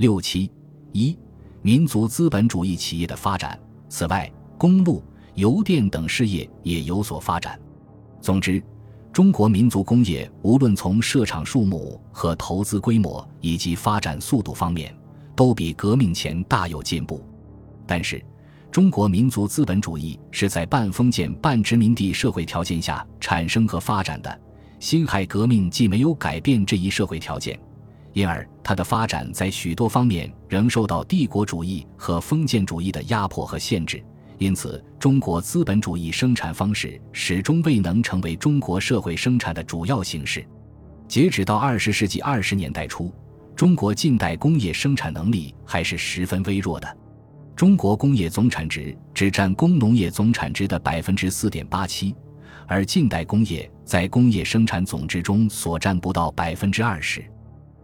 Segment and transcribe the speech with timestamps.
[0.00, 0.50] 六七
[0.92, 1.14] 一，
[1.60, 3.60] 民族资本主义企业的发展。
[3.90, 7.60] 此外，公路、邮电等事业也有所发展。
[8.18, 8.62] 总之，
[9.12, 14.96] 中国民族工业无论从设厂数目和投资规模以及发展速度方面，
[15.36, 17.22] 都比革命前大有进步。
[17.86, 18.24] 但是，
[18.70, 24.40] 中国民族资本主义是在半封建半殖民地社会条件下产生和发展的。
[24.78, 27.60] 辛亥革命既没有改变这一社会条件，
[28.12, 34.02] 因而它的发展在许多方面仍受到帝国主义和封建主义的压迫和限制。
[34.38, 40.42] 因此，中国资本主义生产方式始终未能成为中国社会生产的主要形式。
[41.06, 43.12] 截止到二十世纪二十年代初，
[43.54, 46.96] 中国近代工业生产能力还是十分微弱的。
[47.54, 52.14] 中国工业总产值只占工农业总产值的百分之四点八七，
[52.66, 57.22] 而近代工业在工业生产总值中所占不到百分之二十。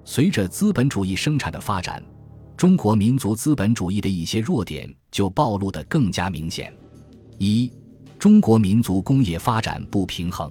[0.09, 2.01] 随着资本主义生产的发展，
[2.57, 6.73] 中国民族资本主义的一些弱点就暴露得更加明显。
[7.39, 7.71] 一、
[8.17, 10.49] 中国民族工业发展不平衡。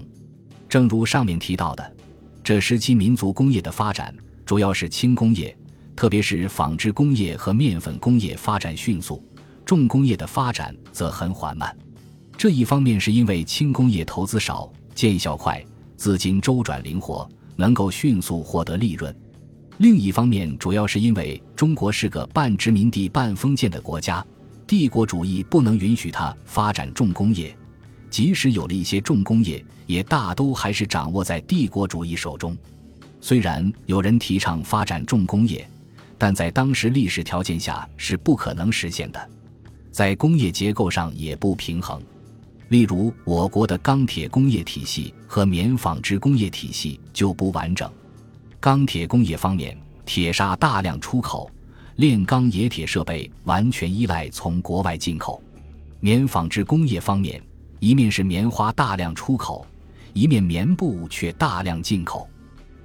[0.67, 1.95] 正如上面提到的，
[2.43, 4.13] 这时期民族工业的发展
[4.45, 5.57] 主要是轻工业，
[5.95, 9.23] 特别是纺织工业和面粉工业发展迅速，
[9.65, 11.73] 重工业的发展则很缓慢。
[12.37, 15.63] 这一方面是因为轻工业投资少、见效快、
[15.95, 19.15] 资金周转灵活，能够迅速获得利润。
[19.77, 24.25] 另一方面，主要是因为中国是个半殖民地半封建的国家，
[24.65, 27.53] 帝国主义不能允许它发展重工业，
[28.09, 32.55] 即使有了一些重工业，也大都还是掌握在帝国主义手中。
[33.19, 35.69] 虽然有人提倡发展重工业，
[36.17, 39.29] 但在当时历史条件下是不可能实现的，
[39.91, 42.01] 在工业结构上也不平衡。
[42.69, 47.91] 例如，我国的钢铁工业体系和棉纺织工业体系就不完整。
[48.65, 49.77] 钢铁工业方面，
[50.07, 51.47] 铁砂大量出口，
[51.97, 55.39] 炼钢冶铁设备完全依赖从国外进口；
[55.99, 57.39] 棉纺织工业方面，
[57.79, 59.67] 一面是棉花大量出口，
[60.13, 62.27] 一面棉布却大量进口。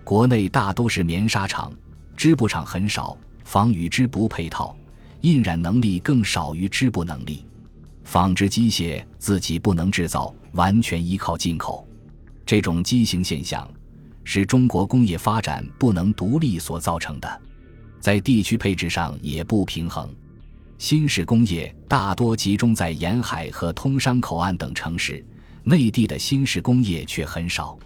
[0.04, 1.72] 国内大都是棉纱厂，
[2.14, 4.76] 织布厂很少，纺与织不配套，
[5.22, 7.46] 印染能力更少于织布能力。
[8.04, 11.88] 纺织机械自己不能制造，完全依靠进口。
[12.44, 13.66] 这种畸形现象。
[14.24, 17.40] 是中国工业发展不能独立所造成的，
[18.00, 20.08] 在地区配置上也不平衡。
[20.78, 25.24] 新式工业大多集中在沿海和通商口岸等城市，
[25.62, 27.78] 内地的新式工业却很少。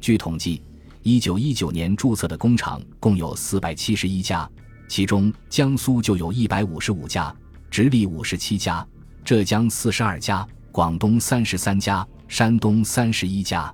[0.00, 0.60] 据统计，
[1.02, 4.50] 一九一九年注册的工厂共有四百七十一家，
[4.88, 7.32] 其中江苏就有一百五十五家，
[7.70, 8.84] 直隶五十七家，
[9.24, 13.72] 浙江四十二家，广东三十三家，山东三十一家。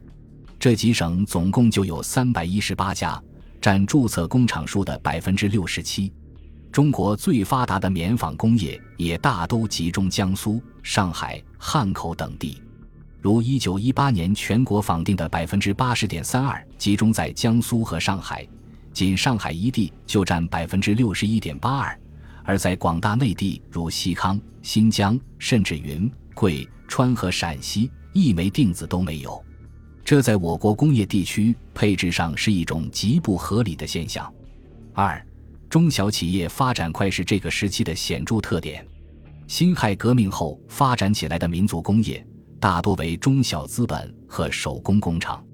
[0.58, 3.22] 这几省总共就有三百一十八家，
[3.60, 6.12] 占注册工厂数的百分之六十七。
[6.72, 12.60] 中国最发达的棉纺工业也大都集中江苏、上海、汉口等地，
[13.20, 18.46] 如一九一八年全国纺定的百分之八十点三二集中在江苏和上海，
[18.92, 22.00] 仅上海一地就占百分之六十一点八二，
[22.42, 29.40] 而在广大内地如西康、新疆，甚至云贵川和陕西，一枚锭子都没有。
[30.08, 34.32] 这在我国工业地区配置上是一种极不合理的现象。
[34.94, 35.22] 二，
[35.68, 38.82] 中小企业发展快是这个时期的显著特点。
[39.48, 42.26] 辛亥革命后发展起来的民族工业
[42.58, 45.44] 大多为中小资本和手工工厂，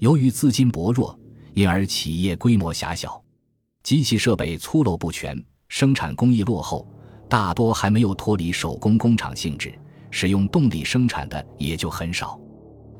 [0.00, 1.16] 由于资金薄弱，
[1.54, 3.22] 因而企业规模狭小，
[3.84, 6.84] 机器设备粗陋不全，生产工艺落后，
[7.28, 9.72] 大多还没有脱离手工工厂性质，
[10.10, 12.36] 使用动力生产的也就很少。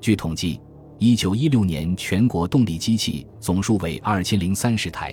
[0.01, 0.61] 据统计。
[1.05, 5.13] 一九一六年，全国动力机器总数为二千零三十台，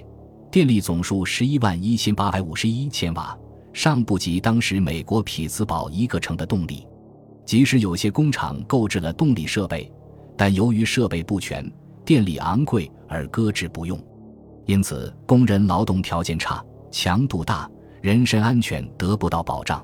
[0.52, 3.36] 电力总数十一万一千八百五十一千瓦，
[3.74, 6.86] 尚不及当时美国匹兹堡一个城的动力。
[7.44, 9.92] 即使有些工厂购置了动力设备，
[10.38, 11.68] 但由于设备不全、
[12.06, 14.00] 电力昂贵而搁置不用，
[14.68, 17.68] 因此工人劳动条件差、强度大，
[18.00, 19.84] 人身安全得不到保障。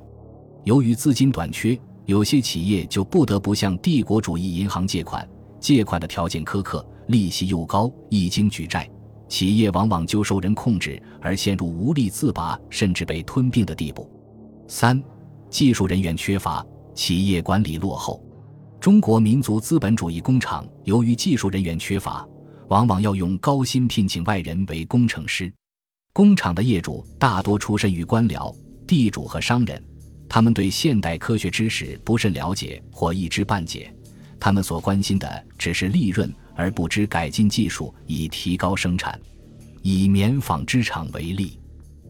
[0.65, 1.75] 由于资金短缺，
[2.06, 5.27] 有些企业就不得不向帝国主义银行借款。
[5.59, 8.89] 借款的条件苛刻，利息又高，一经举债，
[9.27, 14.09] 企业往往就受人控制而陷入无力自拔，甚至被吞并的地步。
[14.67, 15.01] 三、
[15.49, 18.23] 技术人员缺乏，企业管理落后。
[18.79, 22.27] 中国民族资本主义工厂由于技术人员缺乏，
[22.67, 25.51] 往往要用高薪聘请外人为工程师。
[26.13, 28.55] 工厂的业主大多出身于官僚、
[28.85, 29.83] 地主和商人，
[30.29, 33.91] 他们对现代科学知识不甚了解或一知半解。
[34.39, 39.19] 他们所关心的只是利润，而不知改进技术以提高生产。
[39.81, 41.59] 以棉纺织厂为例，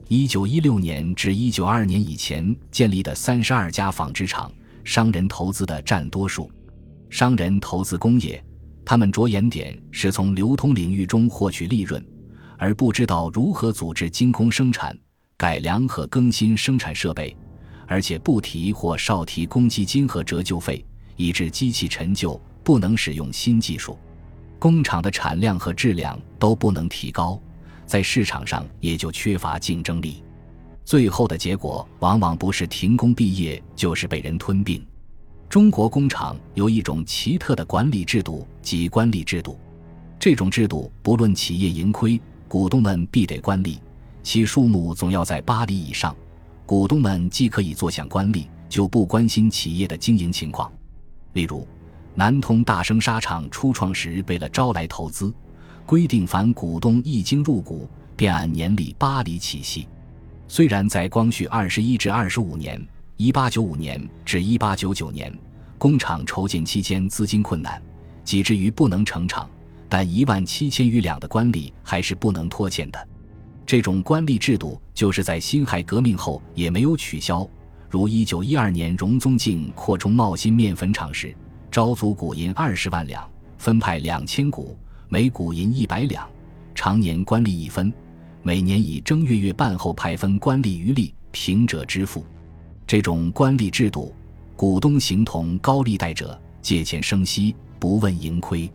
[0.08, 4.52] 一九一六年至一九二年以前建立的三十二家纺织厂，
[4.84, 6.50] 商人投资的占多数。
[7.10, 8.44] 商人投资工业，
[8.84, 12.06] 他们着眼点是从流通领域中获取利润，
[12.58, 14.98] 而不知道如何组织精工生产、
[15.38, 17.36] 改良和更新生产设备，
[17.88, 20.86] 而且不提或少提公积金和折旧费，
[21.16, 23.98] 以致机器陈旧，不能使用新技术，
[24.60, 27.40] 工厂的产量和质量都不能提高。
[27.86, 30.24] 在市场上也就缺乏竞争力，
[30.84, 34.84] 最后的结果往往不是停工闭业，就是被人吞并。
[35.48, 39.60] 中国工厂有一种奇特的管理制度，即官吏制度。
[40.20, 43.78] 这种制度不论企业盈亏，股东们必得官吏，
[44.24, 46.16] 其数目总要在八厘以上。
[46.66, 50.74] 股东们既可以坐享官吏，就不关心企业的经营情况。
[51.36, 51.68] 例如，
[52.14, 55.34] 南通大生纱厂初创时，为了招来投资。
[55.86, 59.86] 规定，凡股东一经入股，便按年利八厘起息。
[60.48, 62.82] 虽然在光绪二十一至二十五年
[63.18, 65.32] （一八九五年至一八九九年）
[65.78, 67.82] 工厂筹建期间资金困难，
[68.24, 69.50] 几至于不能成厂，
[69.90, 73.08] 但一万七千余两的官吏还是不能拖欠的。
[73.66, 77.46] 这种官吏制度，就是在辛亥革命后也没有取消。
[77.90, 81.36] 如一九一二年荣宗敬扩充茂新面粉厂时，
[81.72, 83.28] 招租股银二十万两，
[83.58, 84.78] 分派两千股。
[85.08, 86.28] 每股银一百两，
[86.74, 87.94] 常年官吏一分，
[88.42, 92.26] 每年以正月月半后派分官吏余利，平者支付。
[92.88, 94.14] 这种官吏制度，
[94.56, 98.70] 股东形同高利贷者，借钱生息，不问盈亏，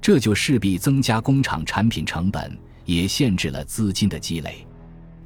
[0.00, 4.66] 这就势必增加工厂产品成本，也限制了资金的积累，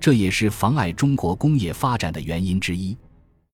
[0.01, 2.97] 这也是妨碍中国工业发展的原因之一。